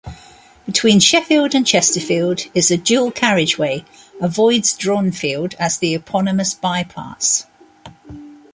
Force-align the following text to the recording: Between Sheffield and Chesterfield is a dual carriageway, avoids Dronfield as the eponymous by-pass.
Between 0.65 0.99
Sheffield 0.99 1.53
and 1.53 1.63
Chesterfield 1.63 2.45
is 2.55 2.71
a 2.71 2.75
dual 2.77 3.11
carriageway, 3.11 3.85
avoids 4.19 4.75
Dronfield 4.75 5.53
as 5.59 5.77
the 5.77 5.93
eponymous 5.93 6.55
by-pass. 6.55 7.45